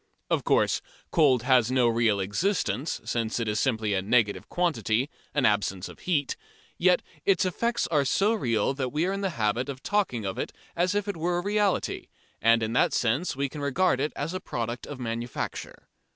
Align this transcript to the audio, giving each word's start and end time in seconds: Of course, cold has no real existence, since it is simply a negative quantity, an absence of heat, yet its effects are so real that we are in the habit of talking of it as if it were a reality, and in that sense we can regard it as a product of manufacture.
Of 0.31 0.43
course, 0.43 0.81
cold 1.11 1.43
has 1.43 1.69
no 1.71 1.87
real 1.87 2.19
existence, 2.19 3.01
since 3.05 3.39
it 3.39 3.47
is 3.47 3.59
simply 3.59 3.93
a 3.93 4.01
negative 4.01 4.49
quantity, 4.49 5.11
an 5.35 5.45
absence 5.45 5.87
of 5.87 5.99
heat, 5.99 6.35
yet 6.79 7.03
its 7.23 7.45
effects 7.45 7.85
are 7.89 8.03
so 8.03 8.33
real 8.33 8.73
that 8.73 8.89
we 8.91 9.05
are 9.05 9.13
in 9.13 9.21
the 9.21 9.29
habit 9.37 9.69
of 9.69 9.83
talking 9.83 10.25
of 10.25 10.39
it 10.39 10.51
as 10.75 10.95
if 10.95 11.07
it 11.07 11.17
were 11.17 11.37
a 11.37 11.43
reality, 11.43 12.07
and 12.41 12.63
in 12.63 12.73
that 12.73 12.93
sense 12.93 13.35
we 13.35 13.47
can 13.47 13.61
regard 13.61 13.99
it 13.99 14.11
as 14.15 14.33
a 14.33 14.39
product 14.39 14.87
of 14.87 14.99
manufacture. 14.99 15.87